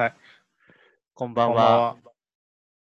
[0.00, 0.14] はい。
[1.12, 1.78] こんばんは。
[1.92, 1.96] は。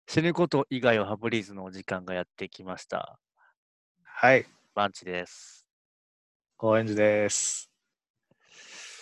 [0.08, 3.20] 死ぬこと以外をハブリーズのお時間がやってきました。
[4.04, 4.48] はい。
[4.74, 5.68] バンチです。
[6.58, 7.70] 高円寺です。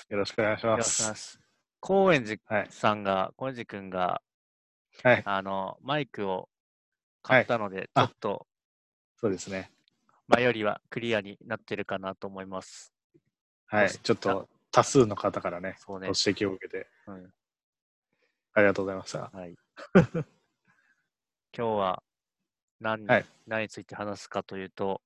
[0.09, 1.07] よろしくお願いしよます。
[1.07, 1.39] ます。
[1.79, 2.67] 高円寺はい。
[2.71, 4.21] さんが、高円寺くんが、
[5.01, 5.21] はい。
[5.23, 6.49] あの、マイクを
[7.21, 8.47] 買ったので、ちあょっと
[9.15, 9.71] そうですね。
[10.27, 12.93] 前よりはクリアになってるかなと思います。
[13.67, 13.89] はい。
[13.89, 16.37] ちょっと多数の方からね、そうねご指。
[16.37, 17.33] 摘を受けて、うん、
[18.53, 19.31] ありがとうございました。
[19.33, 19.55] はい。
[19.95, 20.23] 今
[21.51, 22.03] 日は
[22.79, 25.01] 何,、はい何について話すかというと、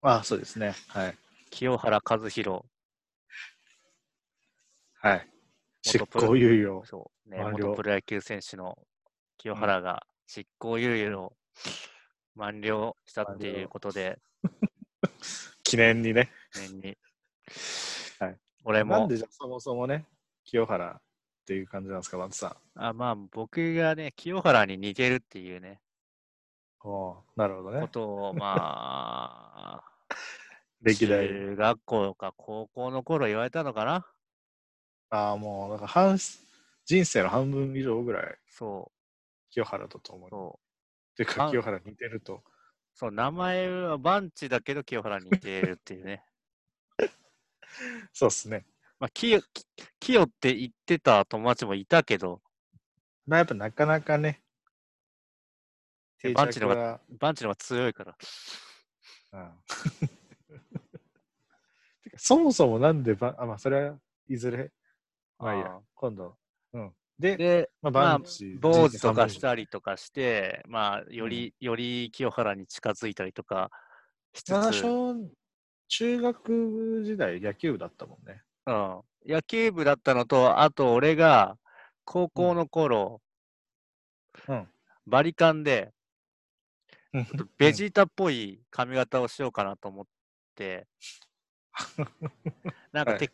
[0.00, 0.74] あ、そうですね。
[0.88, 1.16] はい。
[1.50, 2.64] 清原和博、
[5.00, 5.28] はい。
[5.82, 6.82] 執行猶予。
[6.84, 8.78] そうね、元プロ野球選手の
[9.36, 11.34] 清原が執行猶予を
[12.34, 14.18] 満了したっていうことで、
[15.62, 16.30] 記念にね。
[16.54, 16.98] 年に。
[18.18, 20.06] はい俺もなんでじゃあそもそもね、
[20.44, 21.00] 清原
[21.44, 22.56] っていう感じなんですか、松さん？
[22.76, 25.80] あ、まあ、僕がね、清原に似てるっていうね、
[26.84, 27.88] おーなるほどこね。
[27.88, 30.06] とを、まあ、
[30.82, 31.28] 歴代。
[31.28, 34.06] 中学校か高校の頃言われたのかな
[35.08, 36.18] ああ、もう、なんか半、
[36.84, 38.92] 人生の半分以上ぐらいそ
[39.48, 40.32] 清原とともう、
[41.14, 41.16] う。
[41.16, 42.44] てか、あ清原に似てると。
[42.94, 46.24] そう、名前はバンチだけど清原に似てるっていうね。
[48.12, 48.64] そうっすね。
[49.04, 49.66] まあ、清き
[50.00, 52.40] 清って言ってた友達もいたけど、
[53.26, 54.40] まあ、やっぱなかなかね、
[56.18, 58.16] 定バンチのが、バンチの方が強いから。
[59.32, 59.50] うん
[62.02, 64.72] てかそもそもなんでバ、あ、まあ、それはいずれ、
[65.38, 65.78] まあいいや。
[65.92, 66.38] 今度。
[66.72, 66.94] うん。
[67.18, 73.70] で、で、まあ、まあバンチ、坊主とかし人たりとかして、まあ、より、より清原に近づいたりとか
[74.32, 74.82] しつつ、
[75.88, 78.42] 中学時代野球部だったもんね。
[78.66, 81.56] うん、野球部だったのと、あと俺が
[82.04, 83.20] 高校の頃、
[84.48, 84.68] うん。
[85.06, 85.92] バリカンで、
[87.12, 90.06] うんちょっとベジータっぽい髪型をしようかなと思っ
[90.56, 90.88] て、
[92.92, 93.30] なんかはいて、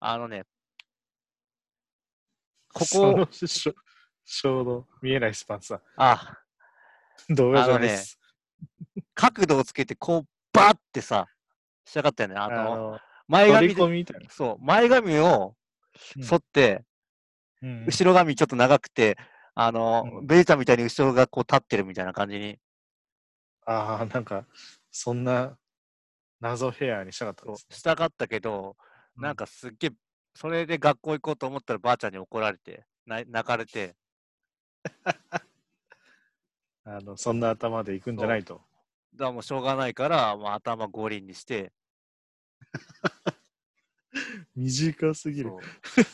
[0.00, 0.44] あのね、
[2.72, 6.36] こそこ、のちょうど見えないスパンさあ、
[7.30, 7.34] ん。
[7.34, 8.18] 動画じゃないです。
[9.14, 11.28] 角度をつけて、こう、バッてさ、
[11.84, 12.36] したかったよね。
[12.36, 14.30] ああの、の、前髪で、込みみたいな。
[14.30, 15.54] そう、前髪を
[16.16, 16.22] うん。
[16.22, 16.84] 剃って、
[17.62, 17.86] うん。
[17.86, 19.16] 後ろ髪ちょっと長くて、
[19.54, 20.26] あの、うん。
[20.26, 22.58] ベータみたいに後ろがこう立ってるみたいな感じに、
[23.66, 24.46] ああ、なんか、
[24.90, 25.56] そんな
[26.40, 27.54] 謎ヘアにしたかったね。
[27.56, 28.76] したかったけど、
[29.16, 29.90] なんかすっげえ、
[30.34, 33.96] それで学校行こうと思ったらばあちゃんに怒られて、な泣かれて、
[36.84, 38.60] あの、そんな頭で行くんじゃないと。
[39.14, 41.72] だからもうしょうがないから、まあ、頭五輪にして、
[44.56, 45.50] 短すぎる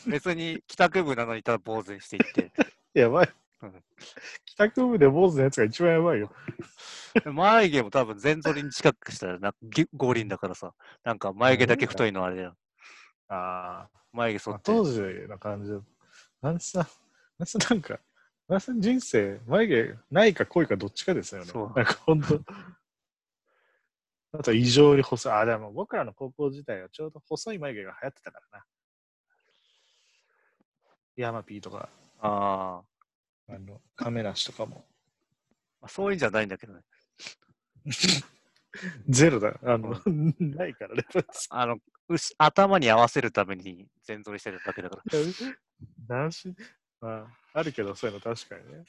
[0.07, 2.53] 別に帰宅部なのにただ坊主にしていって、
[2.95, 3.85] やばいうん。
[4.45, 6.33] 帰宅部で坊主のやつが一番やばいよ。
[7.15, 10.75] で 眉毛も多分全剃りに近くしたらなぎ五輪だからさ、
[11.05, 12.57] なんか眉毛だけ太いのあれだよ。
[13.29, 14.61] ああ、眉毛剃って。
[14.65, 15.81] 当時の感じだ。
[16.43, 16.89] なんせさ、
[17.39, 18.01] なんせなんか、
[18.49, 21.47] なんせ人生、眉毛ないか濃いかどっちかですよね。
[21.47, 22.41] そうなんか本当。
[24.33, 25.33] あと異常に細い。
[25.33, 28.65] あ、でも僕らの高校時代はちょうど細い眉毛が流行ってたからな。
[31.17, 31.89] ヤマピーとか、
[32.21, 32.83] あ
[33.49, 34.85] あの、亀梨とかも。
[35.83, 36.81] あ、そういうんじゃないんだけどね。
[39.09, 39.59] ゼロだ。
[39.65, 40.01] あの、
[40.39, 41.05] ないからね。
[41.51, 45.03] あの、うし頭に合わせるために全剃りしてるだけだから。
[46.07, 46.55] 男子、
[47.01, 48.85] まあ、あるけど、そういうの確かにね。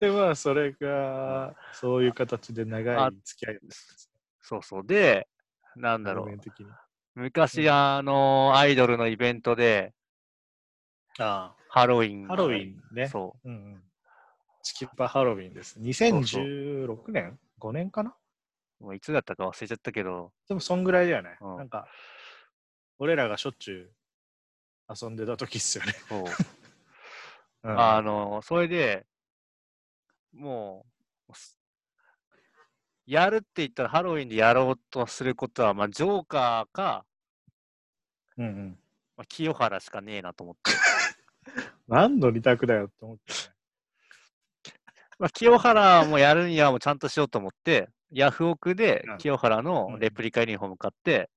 [0.00, 4.09] で、まあ、それが、そういう形で長あい付き合いです
[4.40, 4.86] そうそう。
[4.86, 5.28] で、
[5.76, 6.38] なんだろう。
[7.14, 9.92] 昔、うんあの、アイドルのイベントで、
[11.18, 12.26] あハロウィン。
[12.26, 13.08] ハロウィンね。
[13.08, 13.82] そうんうん。
[14.62, 15.78] チキパハロウィンです。
[15.80, 18.14] 2016年 ?5 年かな？
[18.80, 18.84] う。
[18.84, 21.36] もういつだったか忘れちゃったけど、でも、そんぐらいだよね。
[21.40, 21.86] うんなんか、
[22.98, 23.92] 俺らがしょっちゅ
[24.88, 25.92] う遊んでた時っすよね。
[26.08, 26.24] そう。
[27.62, 29.06] うんあの、それで、
[30.32, 30.86] も
[31.28, 31.59] う、す
[33.10, 37.04] やるって言ったらハロウィンでやろうとすることは、まあ、ジョーカーか、
[38.38, 38.78] うんうん。
[39.16, 40.70] まあ、清原しかねえなと思って。
[41.88, 43.38] 何の二択だよって思ってね。
[45.18, 51.28] まあ、清原もやるにはもうちゃんとしようと思って、ヤフオクでうん清原うんのレプリカユニフォーム買って、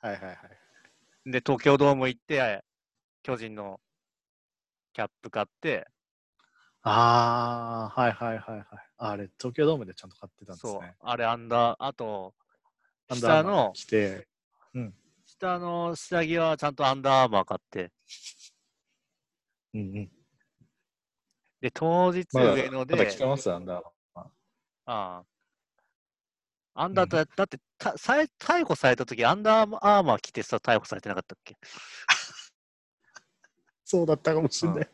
[0.00, 0.38] はいはいはい。
[1.32, 2.64] で、東京ドーム行って、
[3.24, 3.80] 巨人の
[4.92, 5.88] キャップ買って、
[6.82, 8.87] ああ、はいはいはいはい。
[8.98, 12.34] あれ、東京ドームでちゃんと買ってたんですそうね。、あれアンダー、あと、
[13.12, 14.28] 下の、着て、
[15.24, 17.92] 下の下着はちゃんとアンダーアーマー買って、
[19.74, 20.10] うんうん。
[21.60, 23.84] で、当日上野で、まだ来てます、アンダー
[24.14, 24.24] マン。
[24.24, 24.30] あ
[24.86, 25.24] あ。
[26.74, 31.56] アンダーだ、だってたさい逮捕された時アンダーアーマー着てさ、逮捕されてなかったっけ？
[33.84, 34.90] そうだったかもしれない。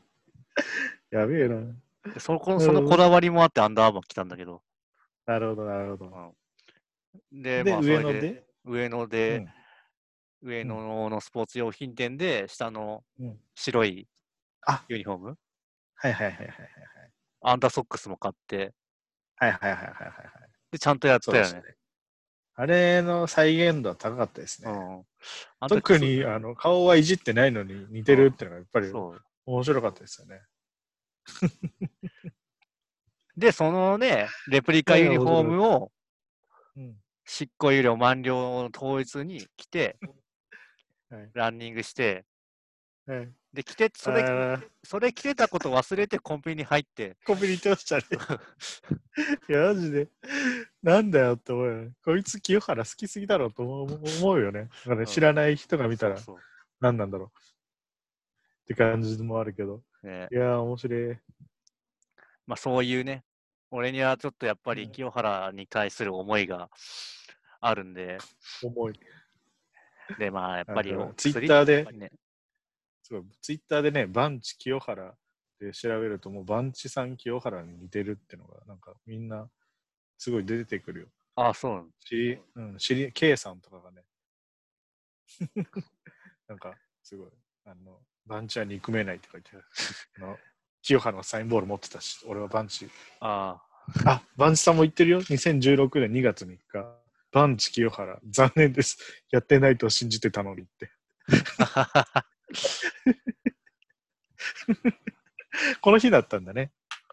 [1.10, 1.56] やべえな。
[2.12, 4.62] でそこそのこだわりもあってアンダーアーマー着たんだけど。
[5.26, 6.34] なるほど、なるほど。
[7.32, 9.48] で、で、まあ、それで上野で、上野うで、ん
[10.42, 14.06] 上野のスポーツ用品店で、下のうん白い
[14.66, 15.38] あユニフォーム、
[15.94, 16.58] はいはいはいはいはい
[17.46, 18.72] アンダーソックスも買って、
[19.36, 19.52] はい。
[19.52, 19.92] はいはいはいはい。
[20.72, 21.52] で、ちゃんとやったよね。
[21.52, 21.62] ね。
[22.56, 24.70] あれの再現度は高かったですね。
[24.70, 25.68] うん。
[25.68, 28.92] 特にあの顔はいじってないのに似てるっていうのがやっぱり。
[29.46, 30.40] 面白かったですよね。
[33.36, 35.92] で、そのね、レプリカユニフォームを
[36.76, 36.96] うん。
[37.26, 42.24] 執行猶予満了の当日に着て、はいランニングして、
[43.06, 48.02] はい、で、着て、それ、それ着てたこと忘れてコンビニに入って、コンビニ行ってましたね。
[49.48, 50.08] いや、マジで。
[50.82, 51.92] なんだよって思うよね。
[52.04, 54.62] こいつ清原好きすぎだろうと思うよね。
[54.62, 56.16] だからね知らない人が見たら
[56.80, 57.28] 何なんだろう。
[57.28, 59.84] って感じもあるけど。
[60.04, 61.18] ねいやー、面白い。
[62.46, 63.24] まあそういうね、
[63.70, 66.70] 俺にはちょっとやっぱうんり清原に対する思いが
[67.60, 68.18] あるんで、
[68.62, 69.00] 重い。
[70.18, 72.10] で、まあやっぱりツイッターでね、
[73.02, 73.24] すごい。
[73.40, 75.14] ツイッターでね、バンチ清原
[75.58, 79.48] で調べると、もうバンチさん清原に似てるってのが、なんかみんな
[80.18, 81.06] すごい出てくるよ。
[81.36, 81.88] ああ、そうなの。
[82.04, 84.04] 知り、うん、知り、K さんとかがね、
[86.46, 87.30] なんか、すごい、
[87.64, 89.64] あの、バンチは憎めないって書いてある。
[90.82, 92.90] 清原のサインボール持ってたし、俺はバンチ。
[93.20, 93.62] あ
[94.04, 95.22] あ、バンチさんも言ってるよ。
[95.22, 96.58] 2016年2月3日。
[97.32, 98.98] バンチ清原、残念です。
[99.30, 100.90] やってないと信じてたのにって。
[101.58, 102.26] あ。
[105.80, 106.72] この日だったんだね。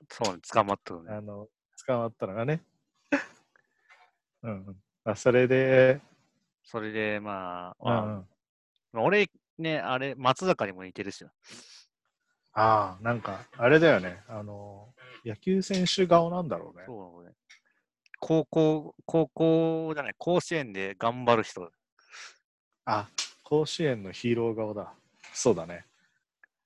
[0.09, 1.13] そうね、捕まったのね。
[1.13, 1.47] あの、
[1.87, 2.63] 捕まったのがね。
[4.43, 4.83] うんうん。
[5.05, 6.01] あ、それで、
[6.63, 8.27] それで、まあ、うん
[8.93, 9.29] 俺、
[9.61, 11.31] ね、あれ、松坂にも似てるしな。
[12.53, 14.21] ああ、なんか、あれだよね。
[14.27, 14.93] あの、
[15.25, 16.83] 野球選手顔なんだろうね。
[16.85, 17.31] そうね。
[18.19, 21.71] 高校、高校じゃない、甲子園で頑張る人。
[22.85, 23.07] あ、
[23.43, 24.93] 甲子園のヒーロー顔だ。
[25.33, 25.85] そうだね。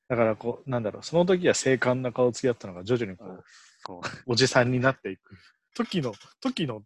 [0.07, 3.43] だから、こう、なんだろう、その時は精悍な顔つきだったのが、徐々にこう、
[3.85, 4.01] そう。
[4.27, 5.35] おじさんになっていく。
[5.75, 6.83] 時の、時の。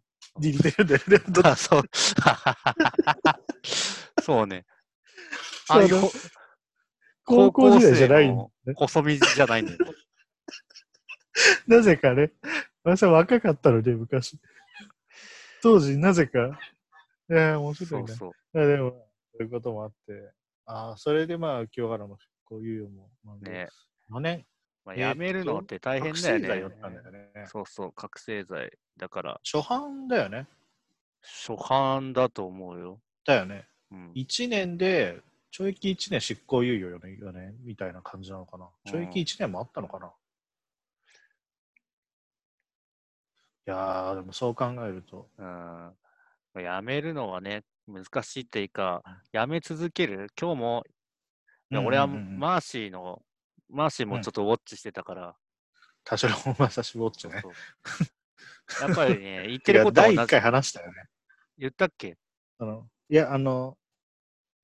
[4.22, 4.64] そうね。
[5.70, 6.10] ああいうほ
[7.24, 8.48] 高校時代じゃないね。
[8.74, 9.78] 細身じゃないんだよ。
[11.66, 12.32] なぜかね。
[12.82, 14.38] 私は若かったので、昔。
[15.62, 16.58] 当時、なぜか。
[17.28, 18.12] いやー、面白いうね。
[18.12, 18.58] そそう。
[18.58, 18.90] いやでも、
[19.32, 20.32] そういうこともあって、
[20.66, 23.68] ああ、それでまあ、清原の復興猶予も、まあ、ね
[24.10, 24.46] 4年、
[24.84, 27.46] まあ、やめるのって大変覚だよね醒剤だったんだよね。
[27.46, 28.72] そうそう、覚醒剤。
[28.96, 30.48] だから、初犯だよね。
[31.22, 33.00] 初犯だと思うよ。
[33.24, 33.68] だよね。
[33.92, 34.12] うん。
[34.12, 35.20] 1年で、
[35.52, 38.68] 懲役1年執行猶予よね、よねみたいな感じなのかな。
[38.86, 40.12] 懲役1年もあったのかな。
[43.66, 45.44] いやー、でもそう考えると、うん。
[45.44, 45.94] ま
[46.54, 49.02] あやめるのはね、難しいっていうか、
[49.32, 50.28] やめ続ける。
[50.40, 50.84] 今日も、
[51.70, 53.22] いや俺はマーシーの、
[53.68, 55.36] マーシーもちょっとウォッチしてたから、
[56.04, 57.42] 田代正史ウォッチね。
[58.80, 60.40] やっぱりね、 言ってることは第1同じ回。
[60.40, 61.08] 話したよね。
[61.58, 62.16] 言ったっけ？
[62.58, 63.76] あのいや、あの、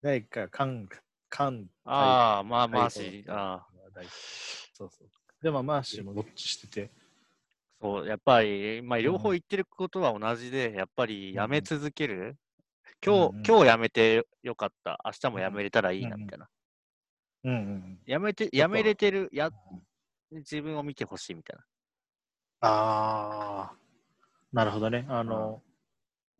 [0.06, 0.88] 第1回は、カン、
[1.28, 3.66] カン、ああ、まあ、はいマーシー、ああ、
[4.72, 5.08] そうそう。
[5.42, 6.90] でも、マーシーもウォッチしてて、
[7.82, 12.36] そう、やっぱり、まあ、両方言ってることは同じで、やっぱりやめ続ける。
[13.04, 15.00] 今日、今日やめてよかった。
[15.04, 16.48] 明日もやめれたらいいな、うんみたいな。
[17.42, 17.98] うんうん。
[18.06, 19.50] やめて、やめれてる、や、
[20.30, 21.64] 自分を見てほしいみたいな。
[22.60, 23.76] ああ、
[24.52, 25.04] なるほどね。
[25.08, 25.60] あの、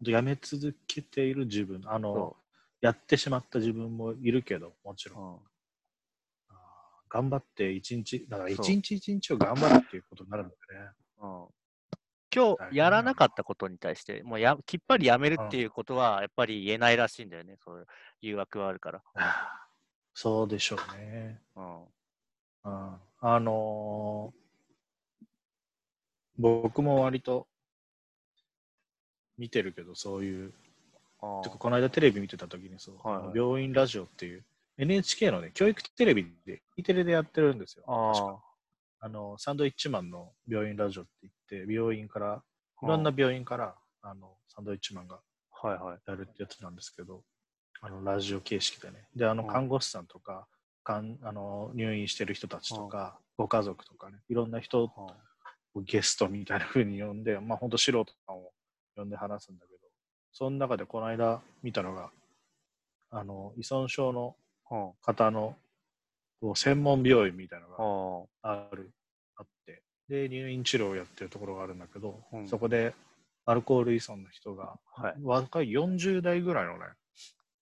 [0.02, 2.36] やめ続けている自分、あのそ、
[2.80, 5.34] やってしまった自分もいるけど、もちろん。
[5.34, 5.38] うん。
[7.08, 10.90] 頑張って一日、だから一日一日を頑張るっていうことになるんだね。
[11.22, 11.46] うん
[12.34, 17.56] 今日やらなかったことに対して、もうやきっぱりやめるっていうことは、やっぱり言えないらしいんだよね。
[17.64, 17.86] そういう
[18.20, 19.02] 誘惑はあるから。
[20.12, 21.40] そうでしょうね。
[21.54, 21.82] うん。
[21.84, 21.86] うん、
[22.64, 23.00] あ
[23.40, 24.46] のー
[26.38, 27.46] 僕も割と
[29.38, 30.65] 見てるけど、そういう、あ
[31.42, 33.38] てかこの間テレビ見てた時にそう、はいはい。
[33.38, 34.44] 病院ラジオっていう
[34.78, 37.84] NHK のね、教育テレビで、E テレでやってるんですよ。
[37.86, 38.38] あ
[39.00, 42.42] あの、サンドイッチマンの病院ラジオって言って、病院から、
[42.82, 45.20] いろんな病院から、あの、サンドイッチマンが
[45.62, 45.98] はいはい。
[46.06, 47.22] やるってやつなんですけど、
[47.80, 49.08] あの、ラジオ形式でね。
[49.14, 49.48] で、あの、うん。
[49.48, 50.46] 看護師さんとか、
[50.84, 54.90] かんあの入院してる人たちとか、ご家族とかね、いろんな人を
[55.82, 58.52] ゲストみたいな風に呼んで、まあ本当素人さんを
[58.94, 59.75] 呼んで話すんだけど、
[60.38, 62.10] その中でこの間見たのが、
[63.10, 64.36] あの、依存症の
[64.70, 64.92] うん。
[65.00, 65.56] 方の
[66.42, 68.92] こう専門病院みたいなのがあある、
[69.36, 72.92] あって、で、入院治療をやってるところがあるんだけど、うんそこで
[73.46, 75.02] アルコール依存の人が、あ。
[75.02, 75.14] はい。
[75.22, 76.84] 若い40代ぐらいのね、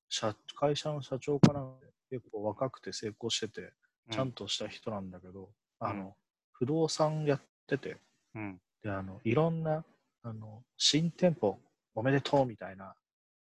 [0.08, 3.72] 社会社の社長かなんで、結構若くて成功してて、
[4.10, 6.12] ちゃんとした人なんだけど、あの、うん
[6.56, 7.98] 不動産やってて、
[8.34, 8.58] うん。
[8.82, 9.84] で、あの、いろんな、
[10.22, 11.58] あの、新店舗
[11.94, 12.94] おめでとうみたいな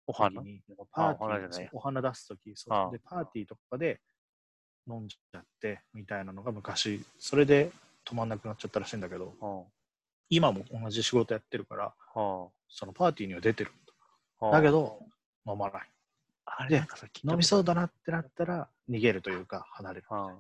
[0.08, 0.42] お花？
[0.42, 4.02] 時に、パーテお花じゃないィー、お花出すとき、そで、パーティーとかで
[4.90, 7.72] 飲んじゃって、みたいなのが昔、それで
[8.06, 9.64] 止まんなくなっちゃったらしいんだけど、うん。
[10.30, 13.72] 今も同じ仕事やってるから、はそのパーティーには出てる。
[14.42, 14.52] あ。
[14.52, 15.00] だけど、
[15.48, 15.90] 飲まない。
[16.46, 16.84] あれ
[17.24, 17.74] 飲みそうだ。
[17.74, 20.08] だなってなったら、逃げるというか、離れる。
[20.10, 20.38] うん。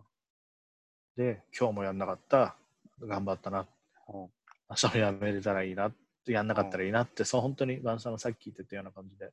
[1.15, 2.56] で、今日もやんなかった、
[3.01, 3.68] 頑張ったな、
[4.13, 4.30] うん
[4.70, 5.98] 明日もやめれたらいいなって、
[6.28, 9.32] やんなかったらいいなって、そう本当にバンさんがさっき言ってたような感じで、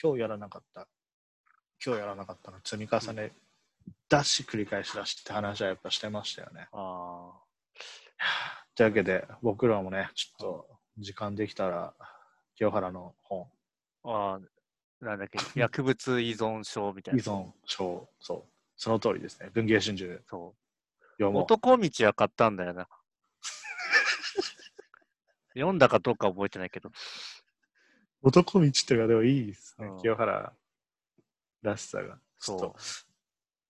[0.00, 0.86] 今日やらなかった、
[1.84, 3.32] 今日やらなかったの積み重ね
[4.08, 6.68] だし、繰り返しだしって話はやっぱしてましたよね。
[6.72, 7.32] あ
[8.74, 11.94] というわけで、僕らもね、ちょっと時間できたら、
[12.54, 13.48] 清原の本、
[14.04, 14.40] あ。
[15.00, 17.20] なんだっけ、薬物依存症みたいな。
[17.20, 18.44] 依存症、そう、
[18.76, 19.50] その通りですね。
[19.52, 20.66] 文藝春秋でそう。
[21.24, 22.88] 男道は買ったんだよな。
[25.56, 26.90] 読んだかどうか覚えてないけど。
[28.22, 30.52] 男道っていうかでもいいですね、うん清原
[31.62, 32.18] らしさが。
[32.38, 32.76] そと。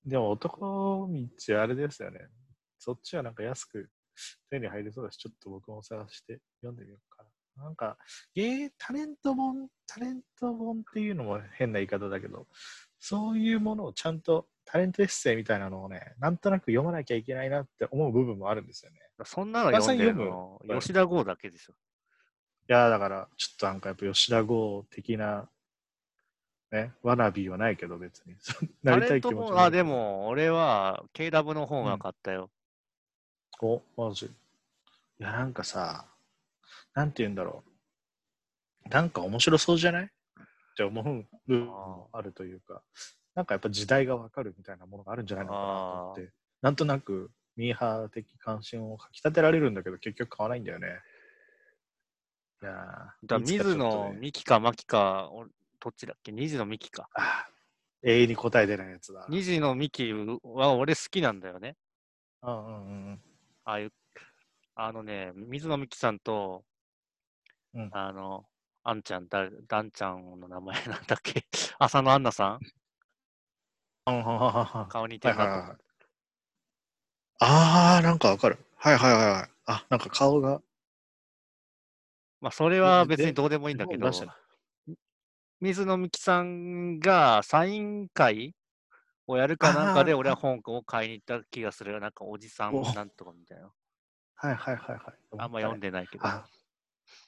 [0.05, 2.21] でも男道あれですよね。
[2.79, 3.91] そっちはなんか安く
[4.51, 7.23] 手に入りそうだし、ちょっと僕も探して読んでみようか
[7.57, 7.65] な。
[7.65, 7.97] なんか、
[8.35, 12.47] ゲータレント本、タレント本っていうのも変な言い方だけど、
[12.99, 18.99] そういうものをちゃんとタレントエッセイみたいなのをね、なんとなく読まなきゃいけないなって思う部分もあるんですよね。
[19.19, 19.25] う。
[19.25, 21.73] そんなの読んでるの吉田剛だけでしょ。
[21.73, 25.49] いやーだから、ちょっとなんかやっぱ吉田剛的な、
[26.73, 28.35] ね、ワナビーはないけど別に。
[28.83, 29.83] なタりたい気持ちもないけどで。
[29.85, 32.51] も、俺は KW の本は買ったよ。
[33.63, 34.27] お、マジ。
[34.27, 34.31] い
[35.19, 36.07] や、なんかさ、
[36.95, 37.63] なんて言うんだろ
[38.85, 38.89] う。
[38.89, 40.05] なんか面白そうじゃない？
[40.05, 40.09] っ
[40.77, 42.83] て思う部分もあるというか、
[43.35, 46.33] なんかやっぱ時代がわかるみたいなものがあるんじゃないのかなと思って、
[46.63, 50.89] なんとなくミーハー的関心をかき立てられるんだけど、結局買わないんだよね。
[52.63, 54.19] いやーだ水野ね。
[54.21, 55.47] 美紀か牧か、お
[55.81, 56.33] どっちだっけ？
[56.33, 57.09] 水野美紀か。
[57.15, 59.27] あー永遠に答え出ないやつだ。
[59.29, 61.77] 水野美紀は俺好きなんだよね。
[62.43, 63.21] うんうんうん
[63.65, 63.93] ああいう、
[64.77, 66.65] あのね、水野美紀さんと、
[67.75, 67.91] うん。
[67.93, 68.45] あの、
[68.85, 71.45] あんちゃん、だ、だんちゃんの名前なんだっけ？
[71.79, 72.61] 浅野アンナさん？
[74.89, 75.67] 顔似てるなと思って。
[75.67, 75.86] はいはいはい
[77.39, 78.59] あー、なんかわかる。
[78.77, 79.51] はいはいはいはい。
[79.67, 80.61] あ、なんか顔が。
[82.41, 84.11] まあ、それはで別にどうでもいいんだけど
[85.61, 88.55] 水野美紀さんがサイン会
[89.27, 91.99] をやるかなんかで俺は本を買いに行った気がする。
[92.01, 93.71] なんかおじさんおなんとかみたいな。
[94.37, 95.01] はいはいはいはい。
[95.39, 96.27] あんま読んでないけど。
[96.27, 96.45] あ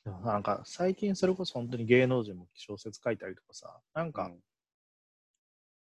[0.05, 4.43] でもなんか最近それこそ本当に芸能人も小説書いたりとかさ、なんか、いうん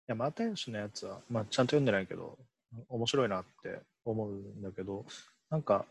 [0.07, 2.37] や、又吉のやつは、まあ、ちゃんと読んでないけど、
[2.89, 5.05] 面白いなって思うんだけど、
[5.49, 5.85] なんか、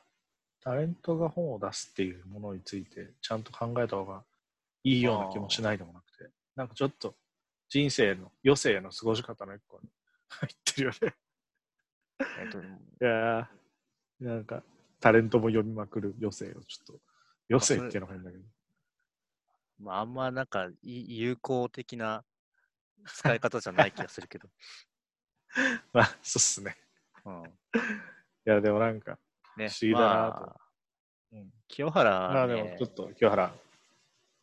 [0.60, 4.24] タレントが本を出すっていうものについて、ちゃんと考えた方が
[4.82, 7.14] いいような気もしないでもなくて、なんかちょっと
[7.68, 9.88] 人生の余生の過ごし方の一個に
[10.28, 11.14] 入ってるよね。
[12.40, 12.62] えっとい
[13.00, 14.62] やーなんか、
[15.00, 17.00] タレントも読みまくる余生をちょっと、
[17.50, 18.44] 余生っていうのが変だけど。
[19.78, 22.24] まあ、あんまなんかい有効的な
[23.04, 24.48] 使い方じゃない気がするけど。
[25.92, 26.76] まあ、そうっすね。
[27.24, 27.48] うん、い
[28.44, 29.18] や、でもなんか、
[29.56, 30.60] ね、不思議だなとまあ
[31.32, 33.52] うん、清原まあでもちょっと清原、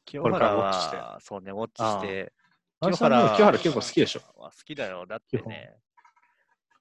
[0.05, 2.33] 清原は、そうね、ウォッチして、
[2.81, 4.21] あれさんでも清原結構好きでしょ。
[4.35, 5.05] は好きだよ。
[5.05, 5.77] だってね、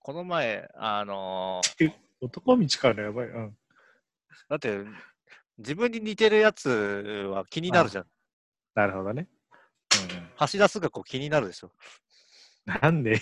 [0.00, 3.26] この前、あのー男道からのやばい。
[3.26, 3.56] うん。
[4.48, 4.84] だって、
[5.58, 6.68] 自分に似てるやつ
[7.32, 8.06] は気になるじゃん。
[8.74, 9.28] なるほどね。
[10.38, 11.72] 橋田壽賀子気になるでしょ。
[12.66, 13.20] うん、なんで？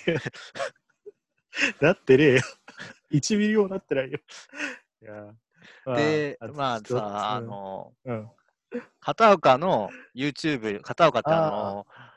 [1.81, 2.41] なってねえよ。
[3.13, 4.19] 1ミリもなってないよ。
[5.03, 5.35] いや
[5.85, 8.31] まで、あまあさ、あ、のうんうん
[9.01, 12.11] 片岡の YouTube、片岡ってあの、うん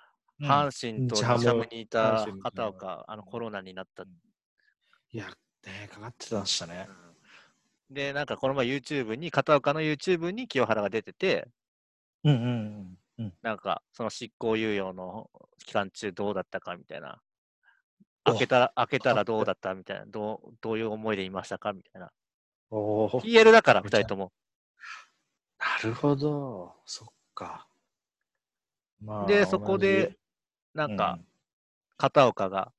[0.48, 4.04] 阪神と日ハムにいた片岡、あのコロナになった。
[4.04, 5.28] いや、
[5.66, 6.90] ね、かかってましたね。
[7.90, 11.48] で、なんかこの前 YouTube に、片岡の YouTube に清原が出てて、
[12.24, 13.26] うんうんうん。
[13.26, 15.30] うん、なんかその執行猶予の
[15.66, 17.22] 期間中どうだったかみたいな
[18.26, 19.74] 開けたら、開けたらどうだった？
[19.76, 21.74] みたいな、どう、どういう思いでいましたか？
[21.74, 22.12] みたいな。
[22.70, 23.10] おお。
[23.22, 24.32] PL だから、めちゃ二人とも。
[25.60, 26.76] なるほど。
[26.86, 27.68] そっか。
[29.02, 30.18] まで、そこで、
[30.74, 31.20] な同じ、か、
[31.98, 32.72] 片岡が、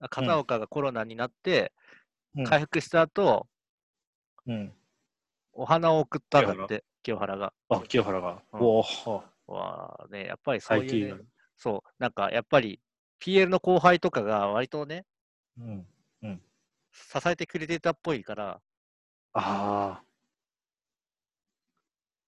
[0.00, 1.72] あ片岡がコロナになって、
[2.36, 3.48] うん、回復した後、
[4.46, 4.72] うん。
[5.52, 7.52] お花を送ったんだって、清原が。
[7.68, 8.42] あ、清原が。
[8.52, 9.24] うんおお。
[9.46, 12.80] わあね、やっぱりそう最いう、ね近。、そう、なんかやっぱり
[13.20, 15.04] PL の後輩とかが割とね、
[15.58, 15.86] うん。
[16.92, 18.60] 支えてくれてたっぽいから、
[19.32, 20.02] あ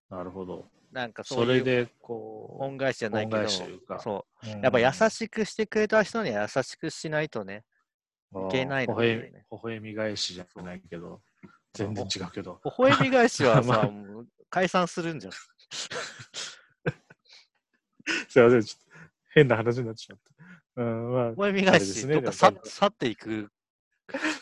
[0.09, 0.15] あ。
[0.15, 0.65] なるほど。
[0.91, 4.49] なんかそういうそれで、こ恩返しじゃないけど恩返しというか、そう、う。
[4.61, 7.63] やっぱ優いしくしてくれた人には優しくしないとね、
[8.33, 11.21] いけないの微ね笑み微笑み返しじゃないけど、
[11.73, 12.59] 全然違うけど。
[12.65, 15.33] 微笑み返しはまさ、 あもう解散するんじゃん。
[18.27, 18.85] すいません、ちょっと
[19.33, 20.40] 変な話になってしまった。
[20.75, 23.51] うん、まあ微、笑み返し、ねどっか去っていく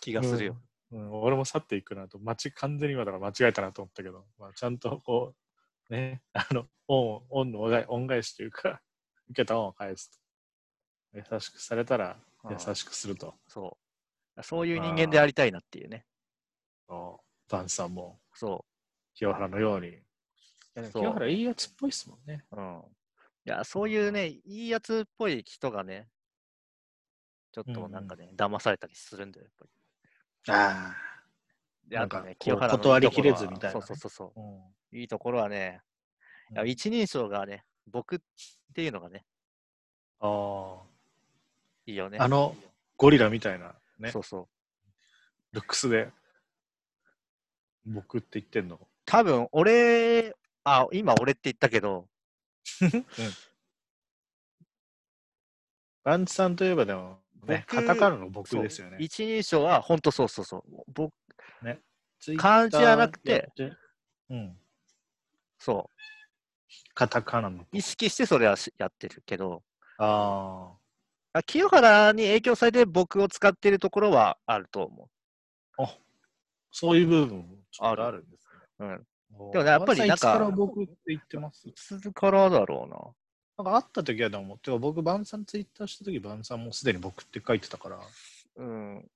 [0.01, 0.57] 気がするよ。
[0.91, 5.35] うん、俺も去っていくなと、間違完全に今だから間違えたなと思ったけど、まあ、ちゃんとこ
[5.89, 8.81] う、ね、あの、恩恩の恩返恩返しというか、
[9.29, 10.19] 受けた恩を返すと。
[11.13, 13.35] 優しくされたらうん優しくすると。
[13.47, 13.77] そ
[14.37, 14.43] う。
[14.43, 16.05] そういう人間でありたいなっていうね。
[16.87, 18.65] そうバンさんもそ
[19.13, 19.89] 清原のように。
[19.89, 19.91] い
[20.75, 22.45] や清原いいやつっぽいっすもんね。
[22.51, 22.55] う。
[22.55, 22.81] うん。
[23.45, 26.07] いや、そういうね、いいやつっぽい人がね、
[27.51, 29.71] ちょっとなんかね、騙されたりするんだよ、やっぱり。
[30.47, 30.95] あ
[31.87, 34.39] で、なんかあとね、清原の断りきれずみたいなねそうそうそう。
[34.39, 34.73] うんう。
[34.91, 35.81] いいところはね、
[36.65, 38.19] 一人称がね、僕っ
[38.73, 39.25] ていうのがね、
[40.19, 40.81] あ
[41.85, 42.17] いいよね。
[42.19, 42.55] あの
[42.97, 44.47] ゴリラみたいなねそ、うそ
[45.51, 45.55] う。
[45.55, 46.11] ルックスで、
[47.85, 48.79] 僕って言ってんの？
[49.05, 52.07] 多分、俺、あ、今俺って言ったけど、
[56.03, 58.97] バンチさんといえばでも、ね、僕カタカナの僕ですよね。
[58.99, 60.63] 一人称は本当そうそうそう。
[60.87, 61.13] 僕、
[62.19, 63.49] ツイッター漢字じゃなくて
[64.29, 64.57] うん。
[65.57, 65.89] そ
[66.93, 67.63] カタカナの。
[67.63, 67.67] う。
[67.71, 69.63] 意識してそれはしやってるけど、
[69.97, 70.73] あ
[71.33, 75.09] あ清原に影響されて僕を使ってるところはあると思
[75.77, 75.97] あ。
[76.71, 78.47] そういう部分もちょっとあるんです
[78.79, 78.85] う。
[78.85, 78.89] うん。
[78.89, 78.97] ね。
[79.51, 81.69] でもねやっぱりなんかバンさいつから僕って言ってます？
[81.69, 82.97] いつからだろうな。
[83.59, 87.99] なんか会った時はでも、てか僕、バンさんツイッターした時、バンさんもすでに僕って書いてたから、
[88.55, 89.11] うん。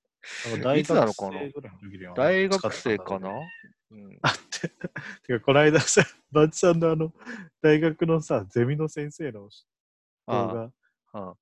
[0.62, 3.30] 大学生ぐらいの時には大学生かな？
[3.30, 3.48] うね
[3.92, 4.20] うん。
[4.22, 4.70] あって、
[5.28, 7.14] てか、この間さ、バンチさんのあの、
[7.62, 9.50] 大学のさ、ゼミの先生の動
[10.28, 10.72] あ
[11.14, 11.36] 画、あ、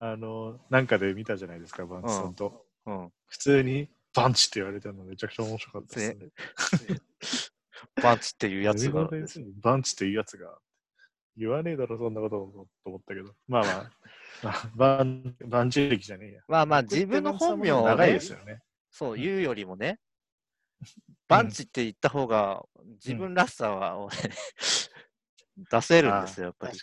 [0.00, 2.66] あの、なんかで見たじゃないですか、バンチさんと。
[2.86, 3.12] うん。
[3.26, 6.28] 普通に、バンチって言われてるのめちゃくちゃ面白かったですね。
[8.02, 9.28] パンチっていうやつがゼミの。
[9.28, 10.58] 先生にバンチっていうやつが、
[11.38, 13.32] 言わねえだろ、そんなことと思ったけど。
[13.46, 13.92] まあまあ、
[14.42, 16.42] まあ、バン、バンチ歴じゃねえや。
[16.48, 18.62] まあまあ、自分の本名をね長いで、すよね。
[18.90, 20.00] そう言うよりもね、
[21.28, 22.64] バンチって言った方が
[23.04, 24.08] 自分らしさは、
[25.70, 26.78] 出せるんですよ、やっぱり。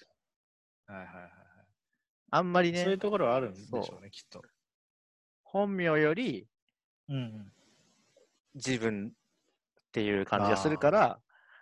[0.87, 1.31] はいはいはいはい。
[2.31, 4.41] あんまりねそういう、ところはあるんでしょうね、きっと。
[5.43, 6.47] 本名より
[7.09, 7.53] うんうん。
[8.55, 9.11] 自分っ
[9.91, 11.19] ていう感じがするから、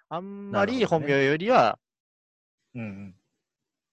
[0.10, 1.79] あんまり本名よりは、
[2.75, 3.15] うんうん。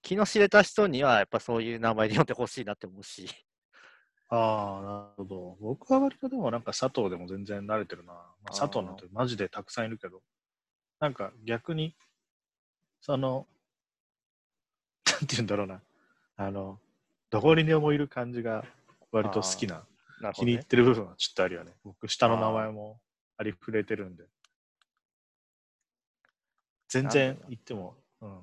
[0.01, 3.27] 気の知れた人にはやっぱそういう名前で呼んでほしいなって思うし。
[4.29, 5.57] ああ、なるほど。
[5.59, 8.13] 僕は割とでもなんか佐藤でも全然慣れてるな。
[8.13, 10.21] まあ、佐藤なんてマジでたくさんいるけど、
[10.99, 11.95] なんか逆に、
[13.01, 13.47] その、
[15.05, 15.81] なんて言うんだろうな。
[16.37, 16.79] あの、
[17.29, 18.65] どこにでもいる感じが
[19.11, 19.85] 割と好きな、
[20.21, 20.65] な気に入っ。
[20.65, 21.73] てる部分はちょっとあるよね。
[21.83, 23.01] 僕、下の名前も
[23.37, 24.25] ありふれてるんで。
[26.87, 28.41] 全然言っても、うん、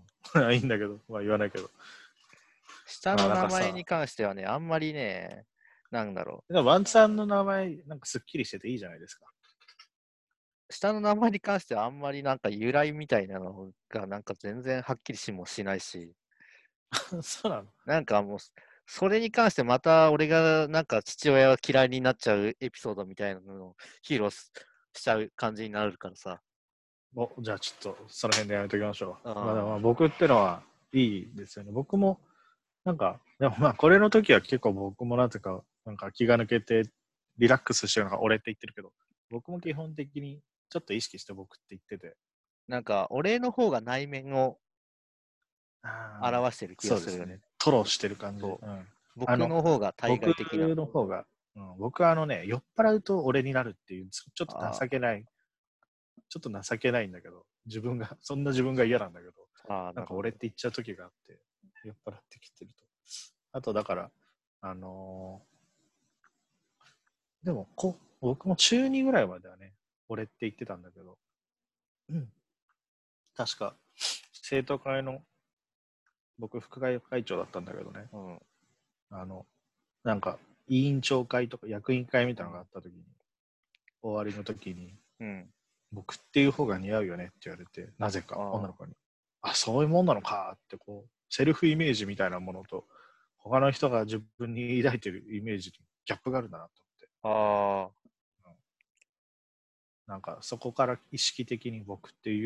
[0.53, 1.71] いいんだけど、まあ言わないけど。
[2.87, 5.45] 下の名前に関してはね、あんまりね、
[5.91, 9.27] なんだろでもワンさんの名前、なんかすっきりしてていいじゃないですか。
[10.71, 10.73] う。
[10.73, 16.13] 下の名前に関してはあんまりなんか由来みたいなのがなんか全然はっきりしもしないし、
[17.23, 17.69] そうなの？
[17.87, 18.39] なんかもう、
[18.87, 24.51] それに関してまた俺がなんか父親が嫌いになっちゃうエピソードみたいなのを披露し
[24.95, 26.41] しちゃう感じになるからさ。
[27.17, 29.29] おじゃあちょっとその辺でやめときましょう。
[29.29, 31.73] あーまあまあ僕ってのはいいですよね。
[31.73, 32.21] 僕も
[32.85, 36.85] なんか、でもまあこれの時は結構僕もなぜかなんか気が抜けて
[37.39, 38.93] リラックスしてるのが俺って言ってるけど、
[39.31, 40.41] 僕も基本的に
[40.71, 42.17] ちょっと意識して僕って言ってて。
[42.67, 44.59] なんか俺の方が内面を
[45.83, 47.35] あ表してる気がするよね。
[47.35, 47.41] ね。
[47.59, 48.43] トロしてる感じ。
[48.43, 48.87] そううん
[49.19, 50.75] 僕の方が対外的僕な。
[50.77, 51.25] の方が、
[51.57, 55.25] うん、僕はあのね、酔っ払うと俺になるっていう、ちょっと情けない、
[56.29, 61.41] ちょっと情けないんだけど、自分が、 そんな自分が嫌なんだけど、ああなんか俺って言っちゃう時があって、
[61.85, 62.85] 酔っ払ってきてると。
[63.53, 64.11] あとだから、
[64.61, 65.59] あのー
[67.45, 69.73] でもこ、僕も中2ぐらいまではね、
[70.09, 71.17] 俺って言ってたんだけど、
[72.11, 72.33] うん。
[73.37, 73.77] 確か、
[74.33, 75.23] 生徒会の、
[76.39, 78.43] 僕、副会会長だったんだけどね、うん。
[79.11, 79.47] あの、
[80.03, 83.05] なんか、委員長会とか役員会みたいなのがあった時に、
[84.03, 85.55] 終わりの時に、うん。
[85.93, 88.95] 僕っていう方が似合うよねって言われて、なぜか女の子に。
[89.43, 92.87] あ、そういうもんなのかって、こう、セルフイメージみたいなものと、
[93.37, 95.75] 他の人が自分に抱いてるイメージに
[96.05, 96.71] ギャップがあるんだなと
[97.23, 97.91] 思って。
[97.91, 97.99] ああ。
[100.07, 102.39] なんかそこから意識的に僕ってい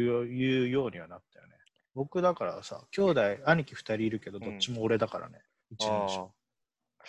[0.64, 1.54] うようにはなったよね。
[1.94, 5.40] 僕だからさ、兄弟、兄貴2人いるけど、どっちも俺だからね。
[5.70, 6.32] 一人称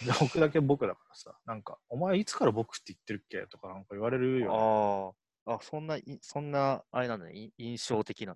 [0.06, 3.48] で僕だけ僕だからさ、なんか、お前いつから僕って言ってるっけ？
[3.48, 5.23] とかなんか言われるよ、ね。
[5.46, 5.56] ああ。
[5.56, 7.34] あ、そんな、いそんな、あれなんだね。
[7.34, 8.36] い印象的な。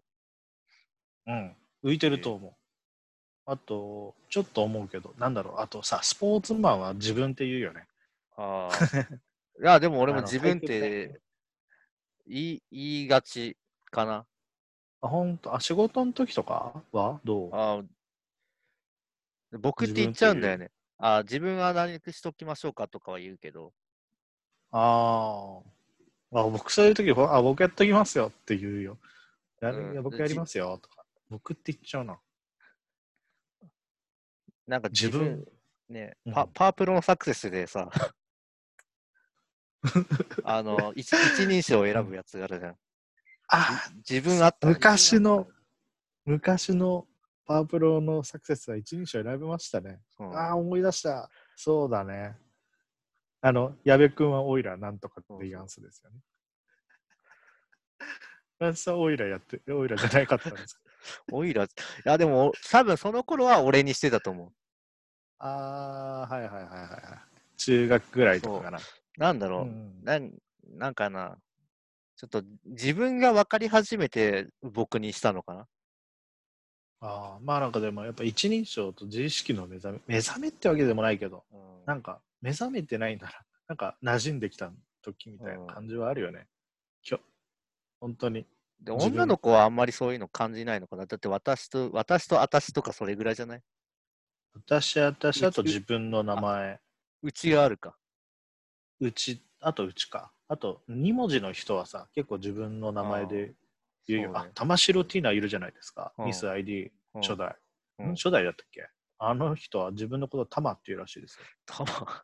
[1.27, 1.55] うん。
[1.83, 2.53] 浮いてると思う。
[3.45, 7.87] あと、ちょっと思うけど、なんだろう、あとさ、スポーツマンは自分って言うよね。
[8.35, 8.75] ああ。
[9.59, 11.19] いや、でも俺も自分って
[12.27, 13.57] 言い言いがち
[13.89, 14.27] かな。
[15.01, 17.21] あ、ほんと、あ、仕事の時とかは？
[17.23, 17.55] どう？
[17.55, 17.83] ああ。
[19.57, 20.71] 僕って言っちゃうんだよね。
[20.97, 23.73] ああ、自分は何しときましょうかとかは言うけど。
[24.71, 25.56] あー
[26.33, 26.43] あ。
[26.43, 28.97] 僕そういう時ほあ、僕やっときますよって言うよ。
[29.61, 31.03] やうんいや僕やりますよとか。
[31.29, 32.19] 僕って言っちゃうな。
[34.67, 35.45] なんか自分
[35.89, 37.89] ね、うんパ、パープロのサクセスでさ、
[40.43, 42.77] あの一、一人称を選ぶやつがあるじゃん。
[43.49, 45.47] あ自分あったら昔の、
[46.25, 47.07] 昔の
[47.45, 50.01] パワープロのサクセスは一人称選びましたね。
[50.19, 51.29] うんああ、思い出した。
[51.55, 52.37] そうだね。
[53.47, 56.17] あの、矢部君はオイラなんとかって言いアンスですよね。
[58.59, 60.81] ランスはオイラやって、オイラじゃないかったんですか？
[61.31, 61.67] オイラ、い
[62.03, 64.51] やでも、多分その頃は俺にしてたと思う。
[65.39, 67.57] ああ、はいはいはいはいはい。
[67.57, 68.79] 中学ぐらいとかかな。
[69.17, 70.33] なんだろう、うんなん
[70.69, 71.37] なんかな、
[72.17, 75.67] ちょっと自分が分かり始めて僕にしたのかな。
[76.99, 84.71] ああ、まあなんかでもやっぱ一人称と自意識の目覚め、目覚めってわけでもないけど、うんなんか目覚めてないなら、 なんか馴染んできた
[85.01, 86.47] 時みたいな感じはあるよね。
[87.01, 87.19] きょ
[87.99, 88.45] 本当に。
[88.79, 91.05] で女の子はあんまりそういうの感じないのかな。
[91.07, 93.57] だって私と、私と私とかそれぐらいじゃない？
[93.57, 93.63] う
[94.65, 96.79] 私、私、あと自分の名前、
[97.23, 97.97] うちがあるか。
[98.99, 100.31] うち、あとうちか。
[100.47, 103.55] あと2文字の人はさ、結構自分の名前で
[104.05, 104.31] 言うよ。
[104.35, 106.13] あそうね、玉城ティーナいるじゃないですか。
[106.17, 107.55] うんミス ID うん初代。
[107.99, 108.87] うんん初代だったっけ？
[109.19, 111.45] あの人は自分のことをタマっていうらしいですよ。
[111.65, 112.23] たま、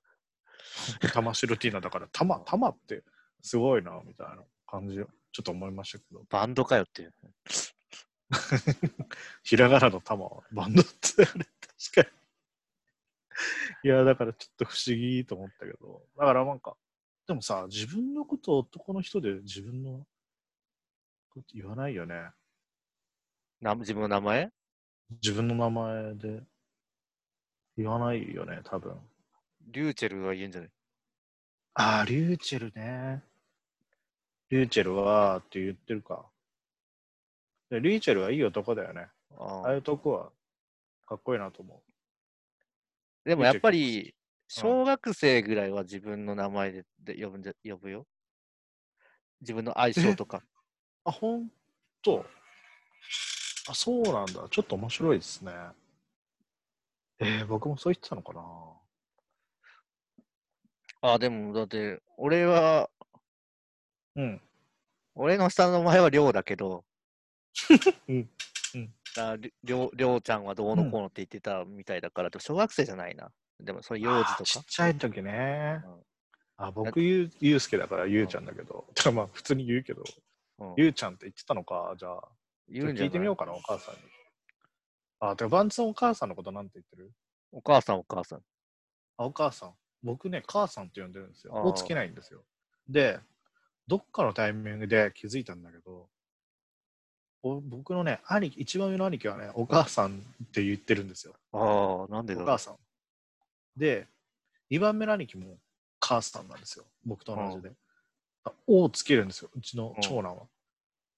[1.13, 3.03] 玉城ティーナだから、タマ、タマって
[3.41, 6.23] すごいな、みたいな感じをちょっと思いましたけど。
[6.29, 7.13] バンドかよっていう。
[9.43, 11.45] ひらがなの玉はバンドってあれ、確
[11.95, 12.08] かに。
[13.84, 16.08] いや、だからちょっと不思議と思ったけど。
[16.17, 16.75] だからなんか、
[17.27, 20.06] でもさ、自分のことを男の人で自分の
[21.29, 22.29] こと言わないよね。
[23.62, 24.51] な自分の名前？
[25.21, 26.43] 自分の名前で
[27.77, 28.95] 言わないよね、多分。
[29.67, 30.69] リューチェルは言うんじゃない？
[31.75, 33.23] ああ、リューチェルね。
[34.49, 36.25] リューチェルはって言ってるか。
[37.69, 39.07] でリューチェルはいい男だよね。
[39.36, 40.29] あああいうとこは
[41.07, 41.81] かっこいいなと思
[43.25, 44.15] でもやっぱリり、
[44.47, 48.05] 小学生ぐらいは自分の名前でで呼ぶんで呼ぶよ。
[49.41, 50.38] 自分の愛称とか。
[50.38, 50.41] う。
[51.05, 51.49] あ、ほん
[52.03, 52.25] と？
[53.67, 54.47] あ、そうなんだ。
[54.51, 55.51] ちょっと面白いですね。
[57.23, 58.33] えー、僕もそう言ってたのか
[61.01, 61.13] な？
[61.13, 62.89] あ、でも、だって、俺は、
[64.15, 64.41] うん。
[65.15, 66.83] 俺の下の名前はりょうだけど、
[68.07, 68.29] うん
[68.75, 73.31] うんありりょうりょうちゃんはどうのこうのって言ってたみたいだから、でも小学生じゃないな。
[73.59, 74.43] でも、それ幼児とか？
[74.43, 74.63] ちっ。
[74.65, 75.81] ちゃい時ね。
[75.86, 76.03] うん
[76.55, 78.86] あ、僕、ゆうゆうすけだからゆうちゃんだけど。
[78.93, 80.03] てかまあ、普通に言うけど、
[80.59, 81.95] うんゆうちゃんって言ってたのか。
[81.97, 82.29] じゃあ、
[82.69, 84.01] 言うんじゃ聞いてみようかな、お母さんに。
[85.29, 87.12] あ、てか、バンツお母さんのことなんて言ってる？
[87.51, 88.39] お母さん、お母さん。
[89.17, 89.73] あ、お母さん。
[90.01, 91.53] 僕ね、母さんって呼んでるんですよ。
[91.53, 92.43] をつけないんですよ。
[92.89, 93.19] で、
[93.88, 96.09] どっかのタイミングで気づいたんだけど、
[97.41, 101.36] お僕のね、兄貴、一番上の兄貴はね、お母さんって言ってるんですよ。
[101.51, 102.49] ああ、なんでだろう。
[102.49, 102.77] お母さん。
[103.77, 104.07] で、
[104.71, 105.57] 2番目の兄貴も
[105.99, 106.86] 母さんなんですよ。
[107.05, 107.71] 僕と同じで。
[108.45, 110.43] あをつけるんですよ、うちの長男は。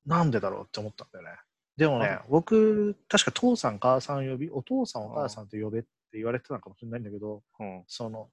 [0.05, 1.31] なんでだろうって思ったんだよね。
[1.77, 7.83] でもねあ、僕、確か父さん、母さん呼び、お父さん、お母さんって呼べって言われてたのかもしれないんだけど、うん。
[7.88, 8.29] その、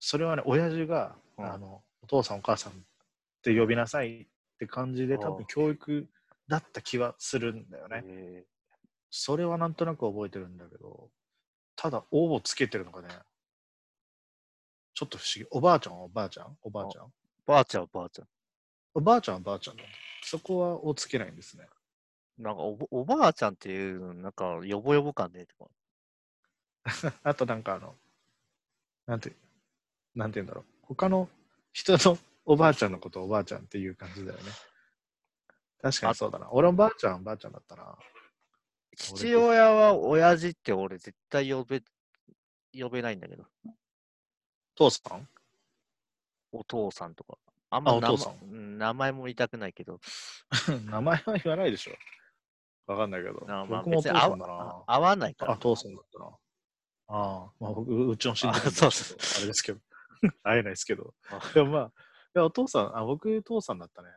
[0.00, 2.76] それはね、親父が、うんあの、お父さん、お母さんっ
[3.42, 4.26] て呼びなさいっ
[4.58, 6.08] て感じで、多分教育
[6.48, 8.02] だった気はするんだよね。
[8.04, 8.44] え
[9.10, 11.10] それはなんとなく覚えてるんだけど、
[11.76, 13.08] ただ、「お」をつけてるのがね、
[14.94, 15.48] ちょっと不思議。
[15.50, 16.58] おばあちゃんはおばあちゃん？
[16.62, 17.12] おばあちゃん？
[17.46, 18.28] ばあちゃんばあちゃん。
[18.94, 19.84] おばあちゃんはばあちゃんだ。
[20.22, 21.68] そこはをつけないんですね。
[22.38, 25.46] なんかおぼおばあちゃんっていうの、なんか、よぼよぼ感で、
[27.22, 27.96] あとなんかあの、
[29.06, 29.32] なんて、
[30.14, 30.64] なんて言うんだろう。
[30.82, 31.28] 他の
[31.72, 34.52] 人のおばあちゃんのことをおばあちゃんっていう感じだよね。
[35.82, 36.48] 確かにそうだな。
[36.52, 37.96] 俺のばあちゃんはばあちゃんだったな。
[38.96, 41.82] 父親は親父って俺絶対呼べ、
[42.78, 43.44] 呼べないんだけど。
[44.74, 45.28] 父さん？
[46.52, 47.38] お父さんとか。
[47.70, 50.00] あんまお父さん名前も言いたくないけど。
[50.86, 51.96] 名前は言わないでしょ。
[52.86, 53.44] わかんないけど。
[53.48, 54.82] あまあ僕もお父さんだな。
[54.86, 55.52] 合わないから。
[55.52, 56.26] あ、父さんだったな。
[56.26, 56.30] あ
[57.08, 59.80] あ、まあ僕、うちの親戚あそうもちょっとあれですけど。
[60.42, 61.14] 会えないですけど。
[61.30, 61.90] あでもまあ、い
[62.34, 64.08] や、お父さん、あ、僕、父さんだったね。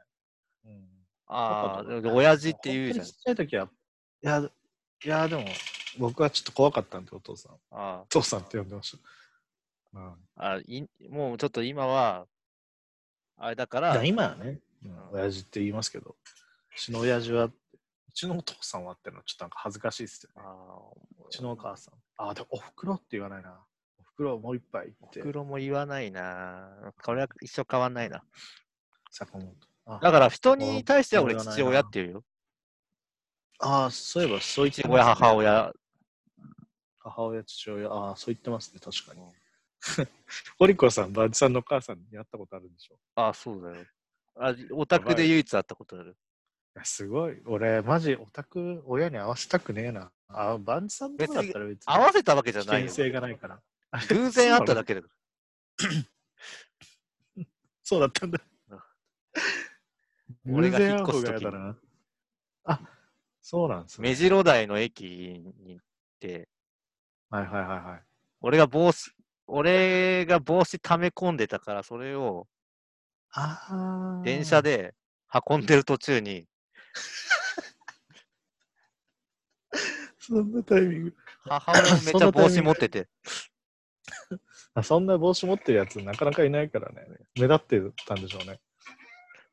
[0.65, 0.87] うん。
[1.27, 3.09] ああ、親父って言うじゃんち。
[3.09, 3.69] っちゃい時は、
[4.23, 5.45] いや、いや、でも、
[5.97, 7.57] 僕はちょっと怖かったんで、お父さん。
[7.71, 9.99] あ父さんって呼んでました。
[9.99, 10.15] うん。
[10.35, 12.27] あいもうちょっと今は、
[13.37, 17.49] あれだからら、今はね、うんん親父って言いますけど、うちの親父は、
[18.09, 20.43] うちのお父さんはってのはちょっとなんか恥ずかしいですよね。
[20.45, 20.77] あ
[21.27, 21.93] うちのお母さん。
[22.17, 23.63] あ、でもおふくろって言わないな。
[23.99, 25.21] おふくろもう一杯って。
[25.21, 26.91] 袋も言わないな。
[27.03, 28.23] これは一生変わんないな。
[29.11, 29.55] 坂本。
[29.85, 32.23] あだから人に対しては俺父親って言うよ。
[33.59, 35.35] あー、そういえばそう言って父親、ますね母。
[35.35, 35.73] 親。
[36.99, 37.89] 母親、父親。
[37.91, 39.21] ああ、そう言ってますね、確かに。
[40.59, 42.97] オリコさん、バージさんのお母さんに会ったことあるんでしょ？
[43.15, 43.85] ああ、そうだよ。
[44.41, 46.17] あオタクで唯一会ったことある。
[46.83, 47.41] すごい。
[47.45, 50.11] 俺、マジ、オタク、親に会わせたくねえな。
[50.27, 51.93] あ、バンジさんとかだったら別に。
[51.93, 52.93] 合わせたわけじゃ危険ないよ。
[52.93, 53.59] 性がないから。
[54.09, 55.07] 偶然会っただけだか
[57.83, 58.39] そうだったんだ
[60.47, 61.75] 俺が引っ越す時だな。
[62.65, 62.79] あ、
[63.41, 64.03] そうなんですら。
[64.03, 64.09] ね。
[64.09, 65.85] 目白台の駅に行っ
[66.19, 66.47] て、
[67.29, 68.03] はいはいはいはい。
[68.41, 69.11] 俺が帽子、
[69.47, 72.47] 俺が帽子溜め込んでたから、それを。
[74.23, 74.61] 電車。
[74.61, 74.95] で
[75.47, 76.47] 運んでる途中に、
[80.19, 81.15] そんなタイミング。
[81.45, 83.09] 母親もめっちゃ帽子持ってて、
[84.73, 87.05] あそんな帽子持ってるやつなかなかいないからね。
[87.35, 88.59] 目立ってたんでしょうね。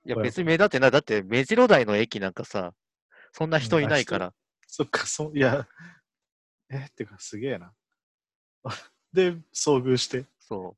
[0.04, 0.90] いやはい別に目立ってない。
[0.90, 2.74] だって目白台の駅なんかさ、
[3.32, 4.34] そんな人いないから。
[4.66, 5.66] そっか、そう、いや、
[6.68, 7.74] え、ってかすげえな。
[9.12, 10.76] で、遭遇して、そ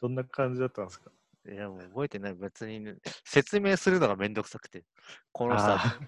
[0.00, 1.10] どんな感じだったんですか？
[1.10, 1.17] う。
[1.50, 2.34] いやもう覚えてない。
[2.34, 4.84] 別にね、説明するのがめんどくさくて。
[5.32, 5.98] このさ、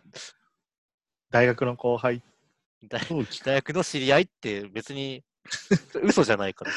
[1.30, 2.22] 大学の後輩、
[2.88, 3.00] 大
[3.44, 5.24] 大学の知り合いって別に
[6.02, 6.72] 嘘じゃないから。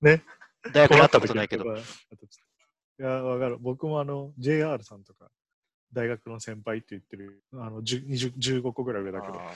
[0.00, 0.24] ね。
[0.72, 1.64] 大学に会ったことないけど。
[1.76, 1.82] い
[2.98, 3.58] や、わかる。
[3.58, 5.30] 僕もあの、JR さんとか、
[5.92, 9.52] 大学の先輩って言ってる、あの、10 20 15個ぐらい上だけど、あ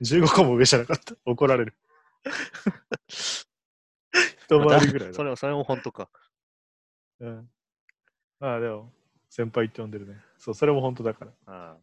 [0.00, 1.14] 15 個も上じゃなかった。
[1.24, 1.74] 怒られる。
[4.46, 5.24] 一ー回りぐらいだそ。
[5.24, 6.08] れそれも本当か。
[7.20, 7.50] うん。
[8.40, 8.92] まあでも、
[9.30, 10.16] 先輩って呼んでるね。
[10.38, 11.32] そう、それも本当だから。
[11.46, 11.78] あ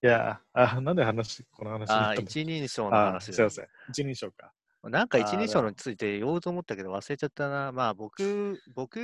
[0.00, 2.28] いやーあ、なんで話、この話あー、ったの？
[2.28, 3.66] 一人称の話すいません。
[3.88, 4.52] 一人称か。
[4.84, 7.72] なんか一人称について言おうと思ったけど忘れちゃったな。
[7.72, 9.00] まあ僕、僕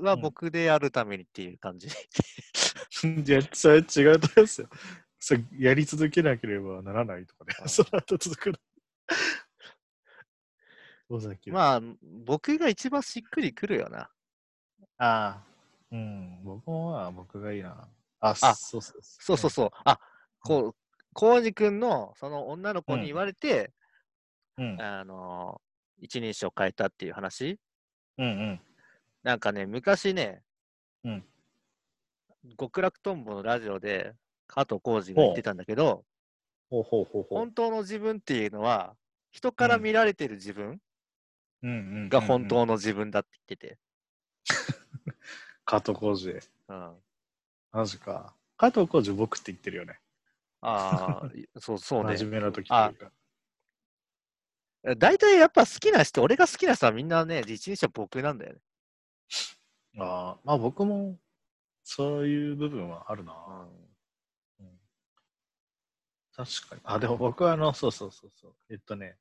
[0.00, 1.86] はうん僕でやるためにっていう感じ。
[3.06, 3.84] いや、それ違う
[4.18, 4.68] と思いますよ。
[5.20, 8.52] それやり続けなければならないとかねその後続く
[11.50, 11.80] まあ
[12.24, 14.10] 僕が一番しっくりくるよな。
[14.98, 16.40] あー、うん。
[16.44, 17.88] 僕もまあ僕がいいな。
[18.20, 19.70] あ、あそうそうそうそうそう。
[19.84, 19.98] あ、
[20.40, 20.74] こう、
[21.12, 23.72] コウジ君のその女の子うんに言われて、
[24.56, 24.72] うん。
[24.72, 27.58] うんあのー、一人称変えたっていう話？
[28.18, 28.60] うんうん。
[29.22, 30.42] なんかね、昔ね、
[31.04, 31.24] うん
[32.56, 34.14] 極楽とんぼのラジオで
[34.46, 36.04] 加藤浩次が言ってたんだけど、
[36.70, 37.38] ほうほうほうほう。
[37.38, 38.94] 本当の自分っていうのは、
[39.30, 40.80] 人から見られてる自分
[41.62, 42.46] が本。
[42.46, 43.78] 当の自分だって言ってて。
[45.68, 46.30] 加藤浩次。
[46.68, 46.92] うん、
[47.72, 48.32] マジか。
[48.56, 50.00] 加藤浩次僕って言ってるよね。
[50.62, 52.16] ああ、いそうそうね。
[52.16, 53.12] 真面目な時というか。
[54.96, 58.60] 大体やっぱ好きな人、俺が好きな人はみんなね、一人称僕なんだよね。
[59.98, 61.18] ああ、まあ僕も
[61.84, 63.34] そういう部分はあるな。
[64.60, 64.68] うん
[66.34, 66.80] 確かに。
[66.84, 68.52] あ、でも僕はあの、そうそうそうそう。
[68.70, 69.16] えっとね、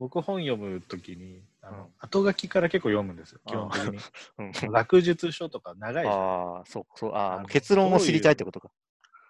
[0.00, 3.98] 僕本読むときに、あの、うん後書きから結構読むんですよ、あ基本的に。
[4.66, 8.70] うん学術書とか長いし、ああ、そうそう、ああ、結論を知りたいってことか。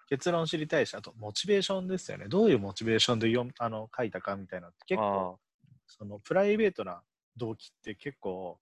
[0.09, 2.27] 結論知りたいし、あと、モチベーションですよね。
[2.27, 5.39] どういうモチベーションで読むあの書いたかみたいなのって結構、
[5.87, 7.03] そのプライベートな
[7.37, 8.59] 動機って結構、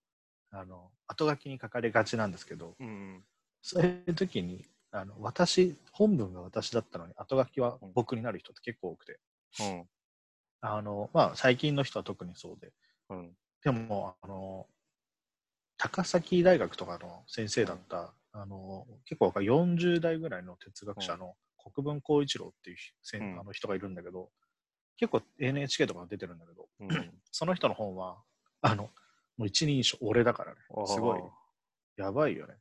[0.50, 3.24] あの、後書きに書かれがちなんですけど、うん。
[3.62, 9.18] そういう時に、あの私、本文が私だったのに、後書きは僕になる人って結構多くて、
[9.60, 9.88] うん。
[10.60, 12.72] あの、まあ、最近の人は特にそうで、
[13.08, 13.36] うん。
[13.64, 14.66] でも、あの、
[15.78, 21.34] 高崎大学とかの先生だった、あの、結構若い40代ぐらいの哲学者の
[21.74, 22.76] 国分光一郎っていう
[23.20, 24.30] うんあの人がいるんだけど、
[24.96, 26.88] 結構 NHK とか出てるんだけど、うん。
[27.30, 28.18] その人の本は、
[28.60, 28.90] あの、
[29.36, 30.60] もう一人称俺だからね。
[30.86, 31.20] すごい、
[31.96, 32.54] やばいよね。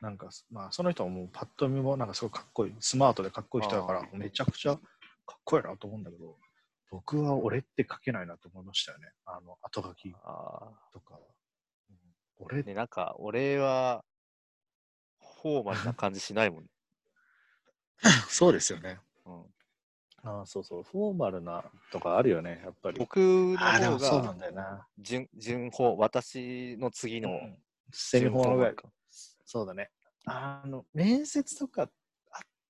[0.00, 4.80] なんか、まあ、その人はもうパッと見もなんかすごいかっこいい、スマートでかっこいい人だからめちゃくちゃか
[5.36, 6.36] っこいいなと思うんだけど、
[6.90, 9.12] 僕は俺って書けないなと思いましたよね。
[9.26, 11.18] あの、後書きあとか。
[11.90, 11.96] うん
[12.40, 12.62] 俺あ。
[12.62, 14.04] ね、なんか、俺は、
[15.42, 16.68] フォーマルな感じしないもんね。
[18.28, 19.00] そうですよね。
[19.24, 19.44] うん、
[20.22, 20.82] ああ、そうそう。
[20.82, 22.98] フォーマルなとかあるよね、やっぱり。
[22.98, 24.88] 僕の方もそうながんだよな。
[24.98, 28.74] 順、順法、私の次のうんセリフのぐらい。
[28.74, 28.90] か。
[29.10, 29.90] そうだね。
[30.26, 31.90] あの、面接とかあっ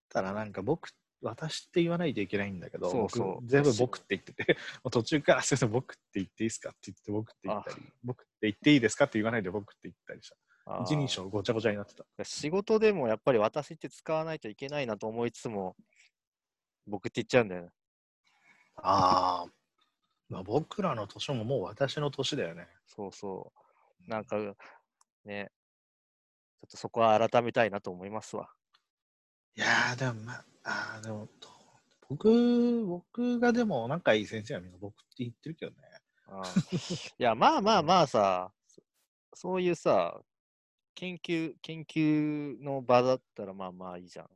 [0.08, 4.56] たらなんか僕、私って言わないといけないんだけど、そうそう僕全部僕って言ってて、
[4.90, 10.36] 途中から、すいません、僕って言っていいですかって言って、僕って言ったり、僕って言っていいですかって言わないで僕って言ったりした。
[10.82, 12.04] 一人称ごちゃごちゃになってた。
[12.24, 15.76] 仕事でもやっぱり私って使わないといけないなと思いつつも、
[16.86, 17.70] 僕って言っちゃうんだよね。
[18.76, 19.52] ああ。
[20.28, 22.68] まあ、僕らの年ももう私の年だよね。
[22.86, 23.52] そうそ
[24.06, 24.10] う。
[24.10, 24.36] なんか、
[25.24, 25.50] ね、
[26.60, 28.50] ちょっとそこは改めたいなと思いますわ。
[29.58, 31.28] いやー、でもまあ、あーでも、
[32.08, 35.78] 僕、僕がでも仲いい先生はみんな僕って言ってるけどね。
[36.28, 38.82] あーいや、まあまあまあさ、そ
[39.34, 40.16] そういうさ、
[40.94, 44.26] 研究、研究の場だったらまあまあいいじゃん。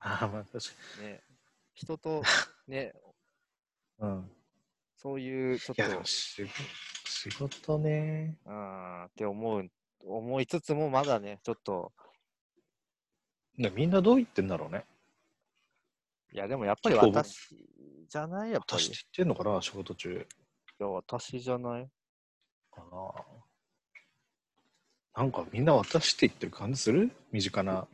[0.00, 1.22] ああ、まあ確かね、
[1.74, 2.22] 人と、
[2.66, 2.94] ね、
[4.00, 4.00] に。
[4.00, 4.30] うん。
[4.96, 6.52] そういうちょっと、仕事
[7.04, 8.38] 仕事ね。
[8.46, 11.92] うん、って思う、思いつつもまだね、ちょっと、
[13.56, 14.84] ねみんなどう言ってんだろうね。
[16.32, 17.56] いや、でもやっぱり私
[18.08, 18.50] じゃない？
[18.52, 18.84] やっぱり。
[18.84, 20.26] い私って言ってんのかな、仕事中。
[20.80, 21.88] や、私じゃない？
[22.72, 23.12] かな。
[25.16, 27.10] なんかみんな私って言ってる感じする？
[27.30, 27.86] 身近な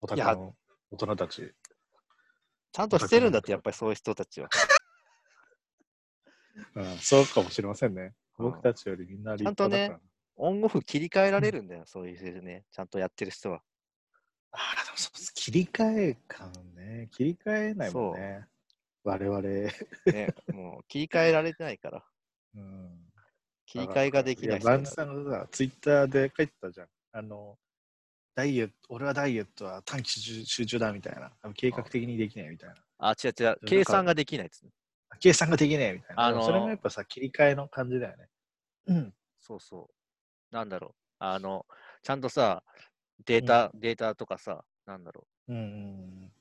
[0.00, 0.54] お宅の
[0.90, 1.54] 大人たち。
[2.72, 4.48] ちゃんとしてるんだって、やっぱりそういう人たちは。
[6.74, 8.02] うん、そうかもしれませんね。
[8.02, 10.10] うん僕たちよりみんな立ちゃんとね派だから。
[10.36, 13.62] オンオフ切り替えられるんだよ、そういうね、ちゃんとやってる人は。
[14.56, 17.08] ああ、でもそう切り替え感ね。
[17.12, 18.46] 切り替えないもんね。
[19.02, 19.40] 我々。
[19.42, 22.04] ね、もう切り替えられてないから。
[22.54, 22.90] うん
[23.66, 26.88] 切り替えができないバンズさんがさ、ツイッターで書いてたじゃん。
[27.12, 27.58] あの、
[28.36, 31.32] ダイエット、俺はダイエットは短期集集中だみたいな。
[31.54, 32.76] 計画的にできないみたいな。
[32.98, 34.70] あ、違う違う、計算ができないですね。
[35.18, 36.26] 計算ができないみたいな。
[36.26, 38.28] あのーそれもやっぱさ、切り替えの感じだよね。
[38.86, 39.14] うん。
[39.40, 39.88] そうそ
[40.52, 40.54] う。
[40.54, 40.94] なんだろう。
[41.18, 41.66] あの、
[42.02, 42.62] ちゃんとさ、
[43.26, 45.66] データ、データとかさ、なんだろうんうんう
[46.26, 46.32] ん。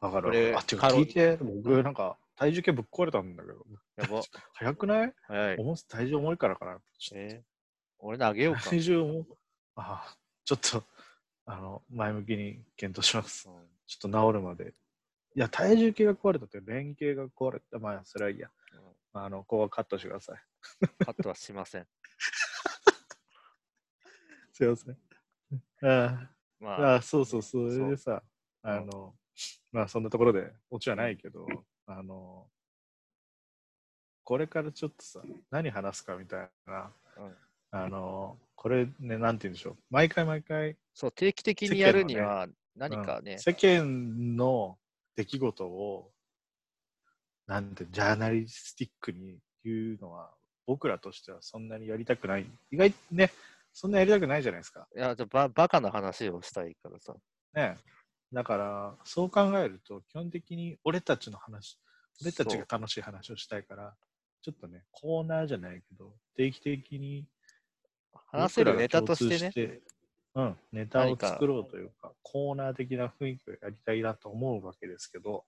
[0.00, 0.60] わかるこれわ。
[0.60, 3.54] あ、ていうか聞いて、僕なんか体重計ぶっ壊れたんだけど。
[3.54, 3.64] う。
[3.96, 4.22] やば。
[4.54, 5.14] 早くない？
[5.26, 5.56] 早い。
[5.58, 6.78] 重す体重重いからかな。
[7.14, 7.44] えー
[8.04, 8.62] 俺投げようか。
[8.62, 9.24] と体重重い
[9.76, 10.82] ああ、ちょっと、
[11.46, 13.48] あの、前向きに検討します。
[13.48, 13.54] うん
[13.86, 14.74] ちょっと治るまで。
[15.36, 17.78] いや、体重計が壊れたって、連携が壊れた。
[17.78, 18.50] まあ、それはいいや。
[18.72, 18.80] うん
[19.12, 20.38] まあ、あの、ここはカットしてください。
[21.04, 21.86] カットはしません。
[24.52, 24.96] すいません。
[25.82, 26.94] あまあ、あ、あ。
[26.96, 28.22] あそうそう、それでさ、
[28.62, 29.14] あの、
[29.72, 31.46] まあ、そんなところで、オチはないけど、
[31.86, 32.46] あの、
[34.24, 37.36] これからちょっとさ、何話すかみたいな、うん。
[37.72, 39.76] あの、これね、なんて言うんでしょう。
[39.90, 43.32] 毎回毎回、そう、定期的にやるには、何かね。
[43.32, 44.78] うん、世間の
[45.16, 46.12] 出来事を、
[47.46, 50.30] なんて、ジャーナリスティックに言うのは、
[50.66, 52.46] 僕らとしてはそんなにやりたくない。
[52.70, 53.30] 意外とね、
[53.72, 54.86] そんなやりたくないじゃないですか。
[54.94, 57.14] いや、じゃババカな話をしたいからさ。
[57.54, 57.76] ね。
[58.32, 61.78] だから、そう考えると、基本的に俺たちの話、
[62.22, 63.94] 俺たちが楽しい話をしたいから、
[64.42, 67.26] ちょっとね、コーナーじゃないけど、定期的に
[68.30, 69.80] 話せるネタとしてね。
[70.34, 75.44] うん、ネタを作ろうというか、コーナー的な雰囲気をやりたいなと思うわけですけど、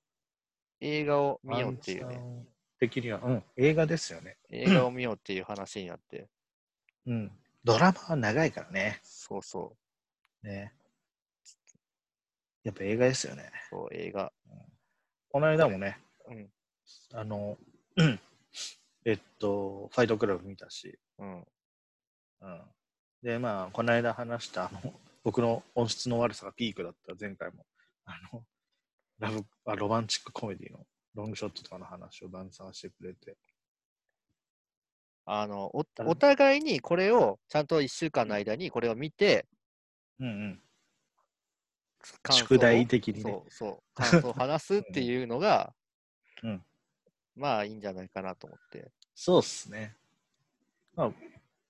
[0.80, 2.46] 映画を見ようっていうね。
[2.78, 4.36] 的には、うん、映画ですよね。
[4.50, 6.28] 映画を見ようっていう話になって。
[7.06, 7.32] うん。
[7.64, 9.00] ドラマは長いからね。
[9.02, 9.76] そうそ
[10.42, 10.46] う。
[10.46, 10.72] ね。
[12.62, 13.50] やっぱ映画ですよね。
[13.70, 14.32] そう、映画。
[15.30, 15.98] この間もね、
[16.28, 16.50] うん。
[17.12, 17.56] あの、
[17.96, 18.20] うん
[19.06, 21.38] えっと、ファイトクラブ見たし、うん。
[21.40, 21.42] う
[22.46, 22.62] ん。
[23.22, 27.66] で、まあ、この間話した、あの、僕の音質の悪さがピークだった前回も、
[28.04, 28.44] あの、
[29.18, 33.36] ラブあ、ロマンチックコメディのロングショットとかの話をダンサーしてくれて、
[35.26, 39.46] あの、お誰お互いにこれを、ちゃんと1週間の間にこれを見て、
[40.20, 40.60] うんうん。
[42.30, 45.74] 宿題的にねそうそう、感想を話すっ ていうのが、
[46.42, 46.64] うん
[47.36, 48.92] まあいいんじゃないかなと思って。
[49.14, 49.96] そうっすね。
[50.94, 51.12] まあ、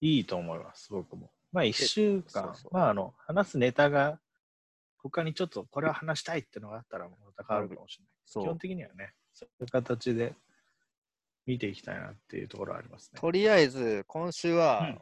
[0.00, 1.30] いいと思います、僕も。
[1.52, 4.20] まあ、一週間、まあ、あの、話すネタが、
[4.98, 8.12] 他にちょっとこれは話したいってのがあったら、また変わるかもしれない。
[8.26, 10.34] そう基本的にはね、そういう形で
[11.46, 13.20] 見ていきたいなっていうところはありますね。
[13.20, 15.00] とりあえず、今週は、うん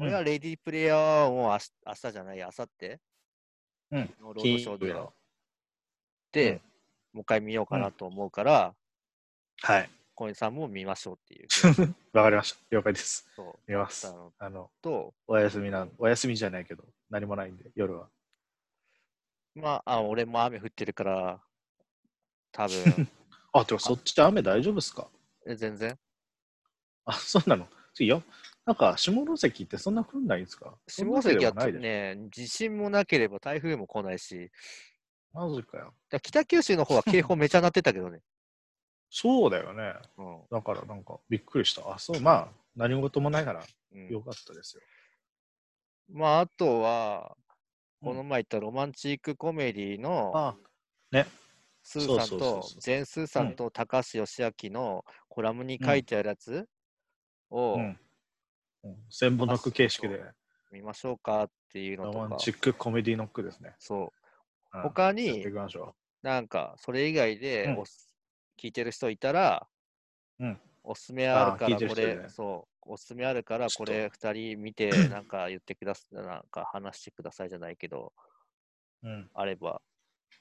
[0.00, 3.00] 俺はレディープレイヤーはもう明日明日じゃない、明後日？
[3.90, 4.94] うんのロードショーで
[6.30, 6.60] で、うん
[7.14, 8.74] もう一回見ようかなと思うから、
[9.62, 9.90] はい。
[10.14, 11.48] 小西さんも見ましょうっていう。
[12.16, 12.58] わかりました。
[12.70, 13.28] 了解です。
[13.34, 14.32] そう見ますあの。
[14.38, 18.08] あの、と、お休みなん、お休みじゃないけど、何もないんで、夜は。
[19.56, 21.42] まあ、あ俺も雨降ってるから、
[22.52, 22.84] 多分
[23.52, 25.10] あ、てか、そっち雨大丈夫ですか？
[25.48, 25.98] え全然？
[27.06, 27.66] あ、 そうなの？
[27.98, 28.22] いや、
[28.64, 30.78] なんか、下関ってそんな降んないんですか？
[30.86, 31.66] 下関は。
[31.72, 34.50] ね、地震もなければ台風も来ないし、
[35.32, 35.94] マジかよ。
[36.22, 38.20] 北九州の方は警報めちゃ鳴ってたけどね。
[39.10, 39.94] そうだよね。
[40.18, 41.90] うんだから、なんか、びっくりした。
[41.92, 44.82] あ、そう、まあ、何事もないから、うんよかったですよ。
[46.10, 47.48] まあ、あとは、うん
[48.00, 50.56] この前言ったロマンチックコメディのあ、
[51.82, 55.04] スーさんとジェン・スーさんと高橋義明の
[55.38, 56.66] コラムに書いてあるやつ？
[57.48, 57.98] をうん。
[58.82, 58.96] うん。
[59.08, 60.20] 千本ノック形式で、
[60.72, 62.18] 見ましょうかっていうのとか。
[62.18, 63.76] ロマン、チックコメディノックですね。
[63.78, 64.12] そ
[64.74, 64.78] う。
[64.78, 64.82] うん。
[64.82, 65.46] 他に
[66.22, 67.84] なんか、それ以外でうん。
[68.60, 69.68] 聞いてる人いたら、
[70.40, 70.60] うん。
[70.82, 78.12] おすすめあるから、これ、てる人でそう、おすすめあるから、これ二人見て、なんか言ってくださ、なんか話してくださいじゃないけど、
[79.04, 79.08] う。
[79.08, 79.30] うん。
[79.34, 79.80] あれば、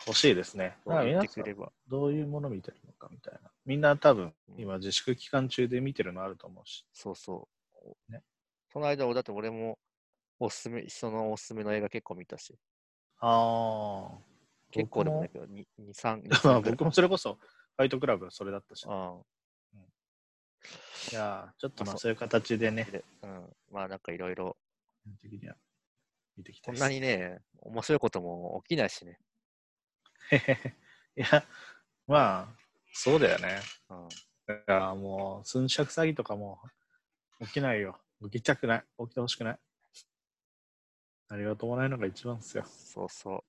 [0.06, 0.78] 欲しいですね。
[0.86, 1.72] 言ってくれば。
[1.88, 3.52] どういうもの見てるのかみたいな。
[3.66, 6.86] みんな多分、うん今自粛期間中で見てるのあると思うし。
[6.94, 7.48] そうそ
[8.10, 8.12] う。
[8.12, 8.22] ね
[8.72, 9.80] その間、だって俺も、
[10.40, 12.58] おすすめ、そのおすすめの映画結構見たし、
[13.20, 14.18] ああ。
[14.72, 17.36] 結構でもない僕けど、2、2 3、2まあ3ぐらい僕もそれこそ、
[17.78, 18.84] ファイトクラブそれだったし。
[18.84, 19.16] いあ
[21.14, 23.56] やーちょっとままあそういう形でねうん。
[23.72, 24.58] まあなんかいろいろ、
[26.64, 29.20] こんなにね、面白いことも起きないしね。
[30.32, 31.46] いや、
[32.08, 32.48] まあ、
[32.94, 33.60] そうだよね。
[33.90, 34.10] うん。
[34.48, 36.60] だからもう、寸借詐欺とかも
[37.42, 38.00] 起きないよ。
[38.24, 38.84] 起きたくない。
[39.00, 39.60] 起きてほしくない。
[41.30, 42.66] 何事もないのが一番ですよ。
[42.66, 43.44] そうそう。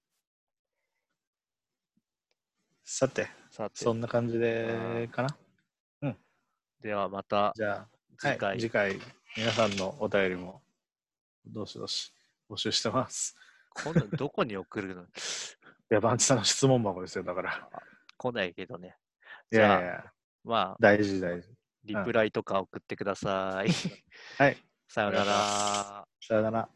[2.84, 5.36] さて、さてそ、んな感じでかな。
[6.80, 9.00] ではまたじゃあ、次回、はい、次回、
[9.36, 10.62] 皆さんのお便りも、
[11.44, 12.14] どしどし
[12.48, 13.36] 募集してます。
[13.84, 15.02] 今度どこに送るの？
[15.02, 15.06] い
[15.94, 17.68] や、バンチさんの質問箱ですよ、だから。
[18.16, 18.96] 来ないけどね。
[19.50, 20.04] いじゃあやいや、
[20.44, 21.48] まあ、大事大事。
[21.84, 23.70] リプライとか送ってください。
[24.38, 24.56] はい、
[24.88, 26.06] さよなら。
[26.20, 26.68] さよなら。